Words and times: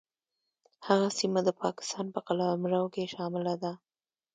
هغه 0.87 1.07
سیمه 1.19 1.39
د 1.47 1.49
پاکستان 1.63 2.05
په 2.13 2.19
قلمرو 2.27 2.83
کې 2.93 3.11
شامله 3.15 3.53
ده. 3.63 3.71